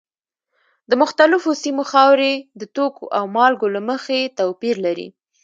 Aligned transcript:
د 0.89 0.91
مختلفو 1.01 1.49
سیمو 1.63 1.83
خاورې 1.91 2.31
د 2.59 2.61
توکو 2.75 3.05
او 3.17 3.23
مالګو 3.35 3.67
له 3.75 3.81
مخې 3.89 4.19
توپیر 4.37 4.75
لري. 4.85 5.07